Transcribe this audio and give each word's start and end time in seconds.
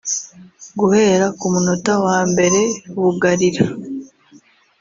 Guhera 0.79 1.25
ku 1.37 1.45
munota 1.53 1.93
wa 2.05 2.19
mbere 2.31 2.59
bugarira 3.01 3.65